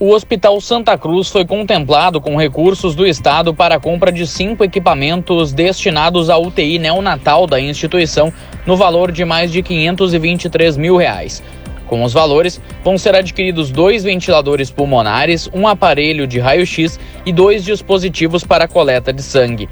O 0.00 0.12
Hospital 0.12 0.60
Santa 0.60 0.96
Cruz 0.96 1.28
foi 1.28 1.44
contemplado 1.44 2.20
com 2.20 2.36
recursos 2.36 2.94
do 2.94 3.04
Estado 3.04 3.52
para 3.52 3.74
a 3.74 3.80
compra 3.80 4.12
de 4.12 4.28
cinco 4.28 4.62
equipamentos 4.62 5.52
destinados 5.52 6.30
à 6.30 6.38
UTI 6.38 6.78
neonatal 6.78 7.48
da 7.48 7.60
instituição, 7.60 8.32
no 8.64 8.76
valor 8.76 9.10
de 9.10 9.24
mais 9.24 9.50
de 9.50 9.60
523 9.60 10.76
mil 10.76 10.96
reais. 10.96 11.42
Com 11.88 12.04
os 12.04 12.12
valores, 12.12 12.60
vão 12.84 12.96
ser 12.96 13.16
adquiridos 13.16 13.72
dois 13.72 14.04
ventiladores 14.04 14.70
pulmonares, 14.70 15.50
um 15.52 15.66
aparelho 15.66 16.28
de 16.28 16.38
raio-x 16.38 17.00
e 17.26 17.32
dois 17.32 17.64
dispositivos 17.64 18.44
para 18.44 18.68
coleta 18.68 19.12
de 19.12 19.22
sangue. 19.22 19.68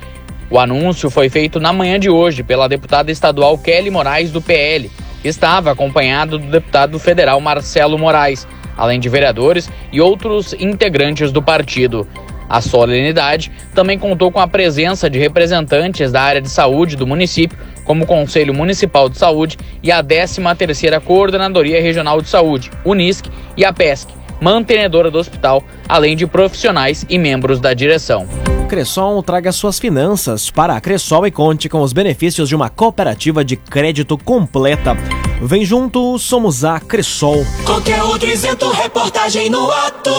O 0.51 0.59
anúncio 0.59 1.09
foi 1.09 1.29
feito 1.29 1.61
na 1.61 1.73
manhã 1.73 2.01
de 2.01 2.11
hoje 2.11 2.43
pela 2.43 2.69
deputada 2.69 3.13
estadual 3.13 3.57
Kelly 3.57 3.91
Moraes, 3.91 4.33
do 4.33 4.43
PL, 4.43 4.91
estava 5.29 5.71
acompanhado 5.71 6.39
do 6.39 6.47
deputado 6.47 6.99
federal 6.99 7.41
Marcelo 7.41 7.99
Moraes, 7.99 8.47
além 8.77 9.01
de 9.01 9.09
vereadores 9.09 9.71
e 9.93 10.01
outros 10.01 10.53
integrantes 10.55 11.33
do 11.33 11.43
partido. 11.43 12.07
A 12.49 12.61
solenidade 12.61 13.51
também 13.75 13.99
contou 13.99 14.31
com 14.31 14.39
a 14.39 14.47
presença 14.47 15.11
de 15.11 15.19
representantes 15.19 16.13
da 16.13 16.23
área 16.23 16.41
de 16.41 16.49
saúde 16.49 16.97
do 16.97 17.07
município, 17.07 17.59
como 17.85 18.05
o 18.05 18.07
Conselho 18.07 18.55
Municipal 18.55 19.09
de 19.09 19.19
Saúde 19.19 19.57
e 19.83 19.91
a 19.91 20.03
13ª 20.03 21.01
Coordenadoria 21.01 21.81
Regional 21.81 22.21
de 22.21 22.29
Saúde, 22.29 22.71
Unisc 22.85 23.27
e 23.57 23.65
a 23.65 23.73
PESC, 23.73 24.13
mantenedora 24.41 25.11
do 25.11 25.19
hospital, 25.19 25.63
além 25.89 26.17
de 26.17 26.27
profissionais 26.27 27.05
e 27.09 27.19
membros 27.19 27.61
da 27.61 27.75
direção. 27.75 28.27
Cressol 28.69 29.23
traga 29.23 29.53
suas 29.53 29.79
finanças 29.79 30.51
para 30.51 30.75
a 30.75 30.81
Cressol 30.81 31.27
e 31.27 31.31
conte 31.31 31.69
com 31.69 31.81
os 31.83 31.93
benefícios 31.93 32.49
de 32.49 32.57
uma 32.57 32.69
cooperativa 32.69 33.45
de 33.45 33.57
crédito 33.57 34.19
completa. 34.19 34.97
Vem 35.41 35.65
junto, 35.65 36.19
somos 36.19 36.65
a 36.65 36.81
Cressol. 36.81 37.45
Conteúdo 37.65 38.27
isento, 38.27 38.71
reportagem 38.71 39.51
no 39.51 39.71
ato. 39.71 40.11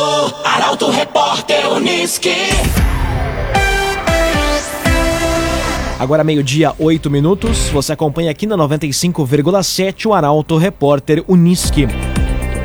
Arauto 0.43 0.91
Repórter 0.91 1.71
Unisque. 1.73 2.35
Agora 5.99 6.23
meio-dia, 6.23 6.73
oito 6.77 7.09
minutos. 7.09 7.69
Você 7.69 7.93
acompanha 7.93 8.29
aqui 8.29 8.45
na 8.45 8.55
95,7 8.55 10.05
o 10.05 10.13
Arauto 10.13 10.55
Repórter 10.55 11.23
Unisque. 11.27 11.87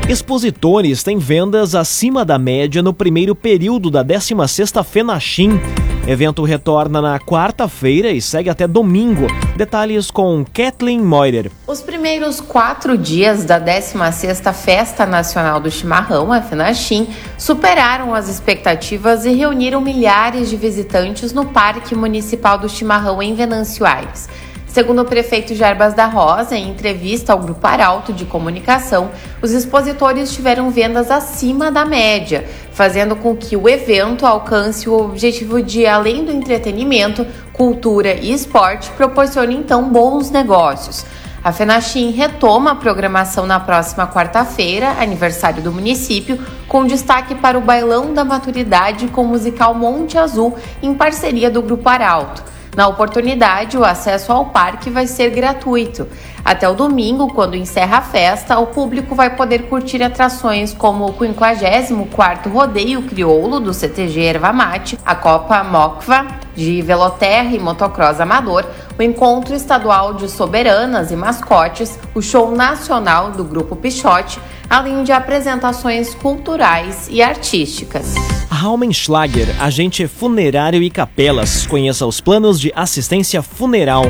Expositores 0.06 1.02
têm 1.02 1.16
vendas 1.16 1.74
acima 1.74 2.22
da 2.22 2.38
média 2.38 2.82
no 2.82 2.92
primeiro 2.92 3.34
período 3.34 3.90
da 3.90 4.04
16ª 4.04 4.84
FENACHIM. 4.84 5.58
Evento 6.04 6.42
retorna 6.42 7.00
na 7.00 7.20
quarta-feira 7.20 8.10
e 8.10 8.20
segue 8.20 8.50
até 8.50 8.66
domingo. 8.66 9.28
Detalhes 9.56 10.10
com 10.10 10.44
Kathleen 10.52 11.00
Moider. 11.00 11.48
Os 11.64 11.80
primeiros 11.80 12.40
quatro 12.40 12.98
dias 12.98 13.44
da 13.44 13.60
16ª 13.60 14.52
Festa 14.52 15.06
Nacional 15.06 15.60
do 15.60 15.70
Chimarrão, 15.70 16.32
a 16.32 16.42
FENACHIM, 16.42 17.06
superaram 17.38 18.12
as 18.12 18.28
expectativas 18.28 19.24
e 19.24 19.30
reuniram 19.30 19.80
milhares 19.80 20.50
de 20.50 20.56
visitantes 20.56 21.32
no 21.32 21.46
Parque 21.46 21.94
Municipal 21.94 22.58
do 22.58 22.68
Chimarrão 22.68 23.22
em 23.22 23.36
Venâncio 23.36 23.86
Aires. 23.86 24.28
Segundo 24.72 25.02
o 25.02 25.04
prefeito 25.04 25.54
Jarbas 25.54 25.92
da 25.92 26.06
Rosa, 26.06 26.56
em 26.56 26.70
entrevista 26.70 27.34
ao 27.34 27.38
Grupo 27.38 27.66
Arauto 27.66 28.10
de 28.10 28.24
Comunicação, 28.24 29.10
os 29.42 29.50
expositores 29.50 30.32
tiveram 30.32 30.70
vendas 30.70 31.10
acima 31.10 31.70
da 31.70 31.84
média, 31.84 32.48
fazendo 32.72 33.14
com 33.14 33.36
que 33.36 33.56
o 33.56 33.68
evento 33.68 34.26
alcance 34.26 34.88
o 34.88 34.98
objetivo 34.98 35.62
de, 35.62 35.86
além 35.86 36.24
do 36.24 36.32
entretenimento, 36.32 37.26
cultura 37.52 38.14
e 38.14 38.32
esporte, 38.32 38.90
proporcione 38.92 39.54
então 39.54 39.88
bons 39.90 40.30
negócios. 40.30 41.04
A 41.44 41.50
FENACHIM 41.50 42.12
retoma 42.12 42.70
a 42.70 42.74
programação 42.76 43.46
na 43.46 43.58
próxima 43.58 44.06
quarta-feira, 44.06 44.90
aniversário 45.00 45.60
do 45.60 45.72
município, 45.72 46.38
com 46.68 46.86
destaque 46.86 47.34
para 47.34 47.58
o 47.58 47.60
Bailão 47.60 48.14
da 48.14 48.24
Maturidade 48.24 49.08
com 49.08 49.22
o 49.22 49.28
musical 49.28 49.74
Monte 49.74 50.16
Azul, 50.16 50.56
em 50.80 50.94
parceria 50.94 51.50
do 51.50 51.60
Grupo 51.60 51.88
Arauto. 51.88 52.44
Na 52.74 52.88
oportunidade, 52.88 53.76
o 53.76 53.84
acesso 53.84 54.32
ao 54.32 54.46
parque 54.46 54.88
vai 54.88 55.06
ser 55.06 55.28
gratuito. 55.28 56.08
Até 56.42 56.66
o 56.66 56.74
domingo, 56.74 57.28
quando 57.34 57.54
encerra 57.54 57.98
a 57.98 58.00
festa, 58.02 58.58
o 58.58 58.68
público 58.68 59.14
vai 59.14 59.36
poder 59.36 59.68
curtir 59.68 60.02
atrações 60.02 60.72
como 60.72 61.04
o 61.04 61.12
54º 61.12 62.50
Rodeio 62.50 63.02
Crioulo 63.02 63.60
do 63.60 63.74
CTG 63.74 64.22
Erva 64.22 64.54
Mate, 64.54 64.98
a 65.04 65.14
Copa 65.14 65.62
Mokva 65.62 66.26
de 66.54 66.80
Veloterra 66.80 67.54
e 67.54 67.58
Motocross 67.58 68.20
Amador, 68.20 68.64
o 68.98 69.02
encontro 69.02 69.54
estadual 69.54 70.14
de 70.14 70.28
soberanas 70.30 71.10
e 71.10 71.16
mascotes, 71.16 71.98
o 72.14 72.22
show 72.22 72.50
nacional 72.56 73.32
do 73.32 73.44
Grupo 73.44 73.76
Pichote, 73.76 74.40
além 74.68 75.04
de 75.04 75.12
apresentações 75.12 76.14
culturais 76.14 77.06
e 77.10 77.22
artísticas. 77.22 78.14
Raumenschlager, 78.62 79.60
agente 79.60 80.06
funerário 80.06 80.80
e 80.84 80.88
capelas. 80.88 81.66
Conheça 81.66 82.06
os 82.06 82.20
planos 82.20 82.60
de 82.60 82.72
assistência 82.76 83.42
funeral. 83.42 84.04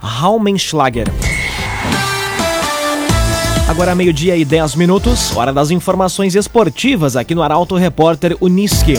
Raumenschlager. 0.00 1.06
Agora 3.68 3.94
meio-dia 3.94 4.34
e 4.34 4.46
10 4.46 4.76
minutos, 4.76 5.36
hora 5.36 5.52
das 5.52 5.70
informações 5.70 6.34
esportivas 6.34 7.16
aqui 7.16 7.34
no 7.34 7.42
Arauto 7.42 7.76
Repórter 7.76 8.34
Uniski. 8.40 8.94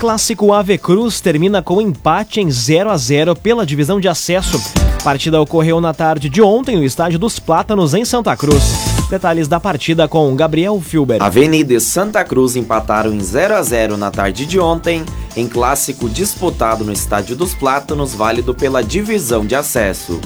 Clássico 0.00 0.52
Ave 0.52 0.76
Cruz 0.78 1.20
termina 1.20 1.62
com 1.62 1.80
empate 1.80 2.40
em 2.40 2.50
0 2.50 2.90
a 2.90 2.96
0 2.96 3.36
pela 3.36 3.64
divisão 3.64 4.00
de 4.00 4.08
acesso. 4.08 4.60
Partida 5.04 5.40
ocorreu 5.40 5.80
na 5.80 5.94
tarde 5.94 6.28
de 6.28 6.42
ontem 6.42 6.76
no 6.76 6.82
estádio 6.82 7.20
dos 7.20 7.38
Plátanos 7.38 7.94
em 7.94 8.04
Santa 8.04 8.36
Cruz. 8.36 8.89
Detalhes 9.10 9.48
da 9.48 9.58
partida 9.58 10.06
com 10.06 10.36
Gabriel 10.36 10.80
Filber. 10.80 11.20
Avenida 11.20 11.74
e 11.74 11.80
Santa 11.80 12.22
Cruz 12.22 12.54
empataram 12.54 13.12
em 13.12 13.18
0 13.18 13.56
a 13.56 13.62
0 13.62 13.96
na 13.96 14.08
tarde 14.08 14.46
de 14.46 14.60
ontem, 14.60 15.04
em 15.36 15.48
clássico 15.48 16.08
disputado 16.08 16.84
no 16.84 16.92
estádio 16.92 17.34
dos 17.34 17.52
Plátanos, 17.52 18.14
válido 18.14 18.54
pela 18.54 18.84
divisão 18.84 19.44
de 19.44 19.56
acesso. 19.56 20.20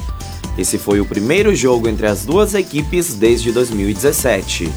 Esse 0.58 0.76
foi 0.76 1.00
o 1.00 1.06
primeiro 1.06 1.56
jogo 1.56 1.88
entre 1.88 2.06
as 2.06 2.26
duas 2.26 2.52
equipes 2.52 3.14
desde 3.14 3.50
2017. 3.52 4.70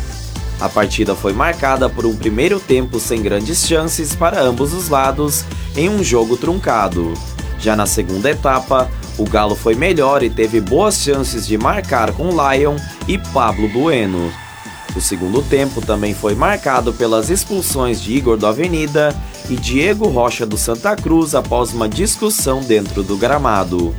A 0.62 0.70
partida 0.70 1.14
foi 1.14 1.34
marcada 1.34 1.90
por 1.90 2.06
um 2.06 2.16
primeiro 2.16 2.62
tempo 2.62 3.02
sem 3.02 3.22
grandes 3.22 3.68
chances 3.68 4.16
para 4.16 4.42
ambos 4.42 4.74
os 4.74 4.88
lados 4.88 5.44
em 5.76 5.90
um 5.90 6.02
jogo 6.02 6.38
truncado. 6.38 7.14
Já 7.60 7.76
na 7.76 7.86
segunda 7.86 8.30
etapa, 8.30 8.90
o 9.18 9.26
Galo 9.26 9.56
foi 9.56 9.76
melhor 9.76 10.22
e 10.24 10.30
teve 10.30 10.62
boas 10.62 10.96
chances 10.96 11.48
de 11.48 11.58
marcar 11.58 12.12
com 12.14 12.30
Lion 12.30 12.78
e 13.08 13.18
Pablo 13.18 13.68
Bueno. 13.68 14.32
O 14.96 15.02
segundo 15.02 15.42
tempo 15.42 15.82
também 15.82 16.14
foi 16.14 16.36
marcado 16.36 16.94
pelas 16.94 17.30
expulsões 17.30 18.02
de 18.02 18.14
Igor 18.14 18.38
do 18.38 18.48
Avenida 18.48 19.16
e 19.50 19.56
Diego 19.56 20.08
Rocha 20.08 20.46
do 20.46 20.58
Santa 20.58 20.96
Cruz 20.96 21.36
após 21.36 21.74
uma 21.74 21.88
discussão 21.88 22.62
dentro 22.62 23.04
do 23.04 23.18
gramado. 23.18 23.96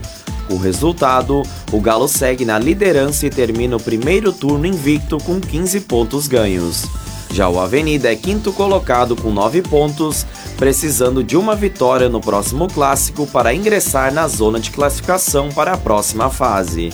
O 0.50 0.56
resultado, 0.56 1.42
o 1.70 1.80
Galo 1.80 2.08
segue 2.08 2.44
na 2.44 2.58
liderança 2.58 3.26
e 3.26 3.30
termina 3.30 3.76
o 3.76 3.80
primeiro 3.80 4.32
turno 4.32 4.66
invicto 4.66 5.18
com 5.18 5.40
15 5.40 5.80
pontos 5.80 6.26
ganhos. 6.26 6.86
Já 7.30 7.48
o 7.48 7.60
Avenida 7.60 8.12
é 8.12 8.16
quinto 8.16 8.52
colocado 8.52 9.14
com 9.14 9.30
9 9.30 9.62
pontos, 9.62 10.26
precisando 10.56 11.22
de 11.22 11.36
uma 11.36 11.54
vitória 11.54 12.08
no 12.08 12.20
próximo 12.20 12.66
clássico 12.68 13.26
para 13.26 13.54
ingressar 13.54 14.12
na 14.12 14.26
zona 14.26 14.58
de 14.58 14.70
classificação 14.70 15.50
para 15.50 15.72
a 15.72 15.78
próxima 15.78 16.30
fase. 16.30 16.90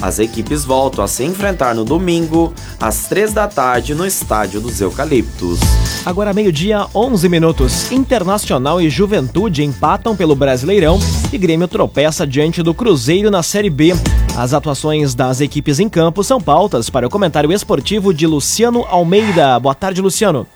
As 0.00 0.18
equipes 0.18 0.64
voltam 0.64 1.02
a 1.02 1.08
se 1.08 1.24
enfrentar 1.24 1.74
no 1.74 1.84
domingo, 1.84 2.52
às 2.78 3.06
3 3.08 3.32
da 3.32 3.48
tarde, 3.48 3.94
no 3.94 4.06
Estádio 4.06 4.60
dos 4.60 4.80
Eucaliptos. 4.80 5.58
Agora 6.04 6.34
meio-dia, 6.34 6.86
11 6.94 7.28
minutos. 7.28 7.90
Internacional 7.90 8.80
e 8.80 8.90
Juventude 8.90 9.64
empatam 9.64 10.14
pelo 10.14 10.36
Brasileirão 10.36 10.98
e 11.32 11.38
Grêmio 11.38 11.66
tropeça 11.66 12.26
diante 12.26 12.62
do 12.62 12.74
Cruzeiro 12.74 13.30
na 13.30 13.42
Série 13.42 13.70
B. 13.70 13.94
As 14.36 14.52
atuações 14.52 15.14
das 15.14 15.40
equipes 15.40 15.80
em 15.80 15.88
campo 15.88 16.22
são 16.22 16.40
pautas 16.40 16.90
para 16.90 17.06
o 17.06 17.10
comentário 17.10 17.50
esportivo 17.50 18.12
de 18.12 18.26
Luciano 18.26 18.84
Almeida. 18.84 19.58
Boa 19.58 19.74
tarde, 19.74 20.02
Luciano. 20.02 20.46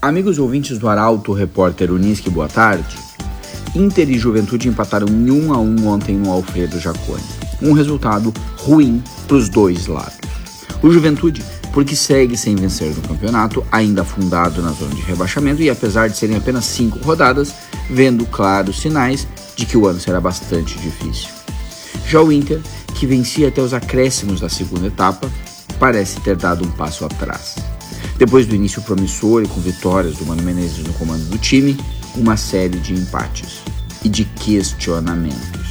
Amigos 0.00 0.38
ouvintes 0.38 0.78
do 0.78 0.88
Arauto, 0.88 1.34
repórter 1.34 1.92
Unisque, 1.92 2.30
boa 2.30 2.48
tarde. 2.48 2.96
Inter 3.74 4.08
e 4.08 4.18
Juventude 4.18 4.68
empataram 4.68 5.06
em 5.06 5.30
1 5.30 5.52
a 5.52 5.58
1 5.58 5.86
ontem 5.86 6.16
no 6.16 6.32
Alfredo 6.32 6.80
Jaconi. 6.80 7.39
Um 7.62 7.72
resultado 7.72 8.32
ruim 8.58 9.02
para 9.26 9.36
os 9.36 9.48
dois 9.48 9.86
lados. 9.86 10.18
O 10.82 10.90
Juventude, 10.90 11.44
porque 11.72 11.94
segue 11.94 12.36
sem 12.36 12.56
vencer 12.56 12.94
no 12.94 13.02
campeonato, 13.02 13.64
ainda 13.70 14.02
afundado 14.02 14.62
na 14.62 14.72
zona 14.72 14.94
de 14.94 15.02
rebaixamento 15.02 15.62
e 15.62 15.70
apesar 15.70 16.08
de 16.08 16.16
serem 16.16 16.36
apenas 16.36 16.64
cinco 16.64 16.98
rodadas, 17.00 17.52
vendo 17.88 18.24
claros 18.26 18.80
sinais 18.80 19.26
de 19.56 19.66
que 19.66 19.76
o 19.76 19.86
ano 19.86 20.00
será 20.00 20.20
bastante 20.20 20.78
difícil. 20.78 21.28
Já 22.06 22.20
o 22.22 22.32
Inter, 22.32 22.60
que 22.94 23.06
vencia 23.06 23.48
até 23.48 23.60
os 23.60 23.74
acréscimos 23.74 24.40
da 24.40 24.48
segunda 24.48 24.86
etapa, 24.86 25.30
parece 25.78 26.20
ter 26.20 26.36
dado 26.36 26.64
um 26.64 26.70
passo 26.72 27.04
atrás. 27.04 27.56
Depois 28.18 28.46
do 28.46 28.54
início 28.54 28.82
promissor 28.82 29.42
e 29.42 29.48
com 29.48 29.60
vitórias 29.60 30.16
do 30.16 30.26
Mano 30.26 30.42
Menezes 30.42 30.84
no 30.84 30.92
comando 30.94 31.24
do 31.24 31.38
time, 31.38 31.76
uma 32.16 32.36
série 32.36 32.78
de 32.78 32.94
empates 32.94 33.60
e 34.04 34.08
de 34.08 34.24
questionamentos. 34.24 35.69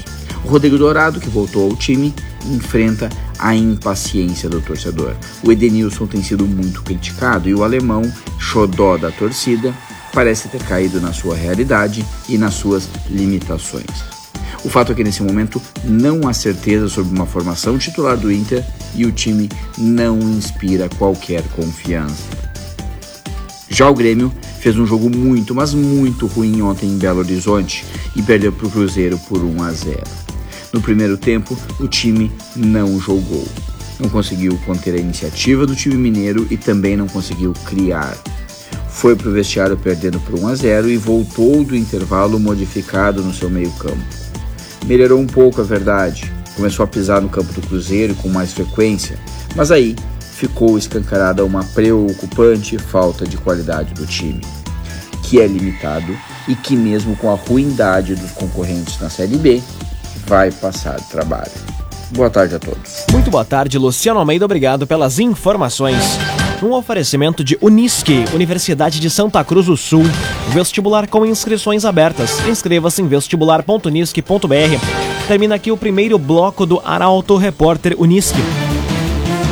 Rodrigo 0.49 0.79
Dourado, 0.79 1.19
que 1.19 1.29
voltou 1.29 1.69
ao 1.69 1.75
time, 1.75 2.11
enfrenta 2.47 3.07
a 3.37 3.55
impaciência 3.55 4.49
do 4.49 4.59
torcedor. 4.59 5.15
O 5.43 5.51
Edenilson 5.51 6.07
tem 6.07 6.23
sido 6.23 6.45
muito 6.45 6.81
criticado 6.81 7.47
e 7.47 7.53
o 7.53 7.63
alemão, 7.63 8.01
xodó 8.39 8.97
da 8.97 9.11
torcida, 9.11 9.73
parece 10.11 10.49
ter 10.49 10.63
caído 10.63 10.99
na 10.99 11.13
sua 11.13 11.35
realidade 11.35 12.03
e 12.27 12.35
nas 12.35 12.55
suas 12.55 12.89
limitações. 13.11 13.85
O 14.65 14.69
fato 14.69 14.91
é 14.91 14.95
que 14.95 15.03
nesse 15.03 15.21
momento 15.21 15.61
não 15.83 16.27
há 16.27 16.33
certeza 16.33 16.89
sobre 16.89 17.15
uma 17.15 17.27
formação 17.27 17.77
titular 17.77 18.17
do 18.17 18.31
Inter 18.31 18.65
e 18.95 19.05
o 19.05 19.11
time 19.11 19.47
não 19.77 20.19
inspira 20.19 20.89
qualquer 20.97 21.43
confiança. 21.49 22.23
Já 23.69 23.87
o 23.87 23.93
Grêmio 23.93 24.33
fez 24.59 24.77
um 24.79 24.85
jogo 24.85 25.15
muito, 25.15 25.53
mas 25.53 25.75
muito 25.75 26.25
ruim 26.25 26.59
ontem 26.63 26.87
em 26.87 26.97
Belo 26.97 27.19
Horizonte 27.19 27.85
e 28.15 28.23
perdeu 28.23 28.51
para 28.51 28.65
o 28.65 28.71
Cruzeiro 28.71 29.17
por 29.29 29.43
1 29.43 29.63
a 29.63 29.71
0. 29.71 30.28
No 30.71 30.81
primeiro 30.81 31.17
tempo, 31.17 31.57
o 31.79 31.87
time 31.87 32.31
não 32.55 32.99
jogou. 32.99 33.47
Não 33.99 34.09
conseguiu 34.09 34.57
conter 34.65 34.93
a 34.93 34.99
iniciativa 34.99 35.65
do 35.65 35.75
time 35.75 35.95
mineiro 35.95 36.47
e 36.49 36.57
também 36.57 36.95
não 36.95 37.07
conseguiu 37.07 37.53
criar. 37.65 38.15
Foi 38.89 39.15
para 39.15 39.29
o 39.29 39.33
vestiário 39.33 39.77
perdendo 39.77 40.19
por 40.19 40.39
1 40.39 40.47
a 40.47 40.55
0 40.55 40.89
e 40.89 40.97
voltou 40.97 41.63
do 41.63 41.75
intervalo 41.75 42.39
modificado 42.39 43.23
no 43.23 43.33
seu 43.33 43.49
meio-campo. 43.49 43.97
Melhorou 44.85 45.19
um 45.19 45.27
pouco, 45.27 45.61
a 45.61 45.63
verdade. 45.63 46.31
Começou 46.55 46.83
a 46.83 46.87
pisar 46.87 47.21
no 47.21 47.29
campo 47.29 47.53
do 47.53 47.61
Cruzeiro 47.61 48.13
com 48.15 48.27
mais 48.27 48.53
frequência, 48.53 49.17
mas 49.55 49.71
aí 49.71 49.95
ficou 50.33 50.77
escancarada 50.77 51.45
uma 51.45 51.63
preocupante 51.63 52.77
falta 52.77 53.25
de 53.25 53.37
qualidade 53.37 53.93
do 53.93 54.05
time, 54.05 54.41
que 55.23 55.39
é 55.39 55.47
limitado 55.47 56.17
e 56.47 56.55
que, 56.55 56.75
mesmo 56.75 57.15
com 57.15 57.31
a 57.31 57.35
ruindade 57.35 58.15
dos 58.15 58.31
concorrentes 58.31 58.99
na 58.99 59.09
Série 59.09 59.37
B, 59.37 59.61
vai 60.29 60.51
passar 60.51 61.01
trabalho. 61.07 61.51
Boa 62.11 62.29
tarde 62.29 62.55
a 62.55 62.59
todos. 62.59 63.05
Muito 63.11 63.31
boa 63.31 63.43
tarde, 63.43 63.79
Luciano 63.79 64.19
Almeida. 64.19 64.45
Obrigado 64.45 64.85
pelas 64.85 65.17
informações. 65.17 65.97
Um 66.61 66.71
oferecimento 66.71 67.43
de 67.43 67.57
Unisque, 67.59 68.25
Universidade 68.33 68.99
de 68.99 69.09
Santa 69.09 69.43
Cruz 69.43 69.65
do 69.65 69.75
Sul. 69.75 70.03
Vestibular 70.49 71.07
com 71.07 71.25
inscrições 71.25 71.83
abertas. 71.83 72.39
Inscreva-se 72.47 73.01
em 73.01 73.07
vestibular.unisque.br. 73.07 75.27
Termina 75.27 75.55
aqui 75.55 75.71
o 75.71 75.77
primeiro 75.77 76.19
bloco 76.19 76.65
do 76.65 76.79
Arauto 76.85 77.35
Repórter 77.35 77.95
Unisque. 77.99 78.39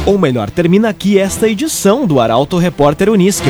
Ou 0.05 0.17
melhor, 0.17 0.49
termina 0.51 0.89
aqui 0.89 1.17
esta 1.17 1.47
edição 1.47 2.05
do 2.05 2.19
Arauto 2.19 2.57
Repórter 2.57 3.09
Unisque. 3.09 3.49